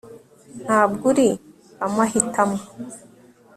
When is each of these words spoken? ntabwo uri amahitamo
ntabwo 0.63 1.01
uri 1.11 1.27
amahitamo 1.85 2.59